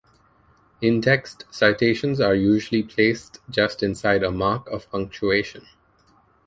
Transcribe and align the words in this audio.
In-text 0.81 1.45
citations 1.51 2.19
are 2.19 2.33
usually 2.33 2.81
placed 2.81 3.37
just 3.51 3.83
inside 3.83 4.23
a 4.23 4.31
mark 4.31 4.67
of 4.67 4.89
punctuation. 4.89 5.63